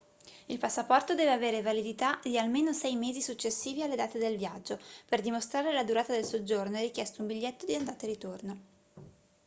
il 0.47 0.57
passaporto 0.57 1.13
deve 1.13 1.29
avere 1.31 1.61
validità 1.61 2.19
di 2.23 2.35
almeno 2.35 2.73
6 2.73 2.95
mesi 2.95 3.21
successivi 3.21 3.83
alle 3.83 3.95
date 3.95 4.17
del 4.17 4.35
viaggio 4.35 4.79
per 5.07 5.21
dimostrare 5.21 5.71
la 5.73 5.83
durata 5.83 6.11
del 6.11 6.25
soggiorno 6.25 6.77
è 6.77 6.81
richiesto 6.81 7.21
un 7.21 7.27
biglietto 7.27 7.67
di 7.67 7.75
andata 7.75 8.05
e 8.05 8.07
ritorno 8.07 8.59